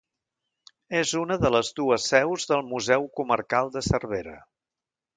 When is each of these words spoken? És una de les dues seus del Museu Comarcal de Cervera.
És 0.99 1.11
una 1.19 1.37
de 1.43 1.51
les 1.57 1.69
dues 1.81 2.09
seus 2.15 2.49
del 2.53 2.67
Museu 2.73 3.09
Comarcal 3.21 3.73
de 3.79 3.89
Cervera. 3.93 4.39